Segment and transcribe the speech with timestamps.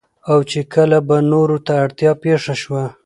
[0.31, 2.83] او چې کله به نورو ته اړتيا پېښه شوه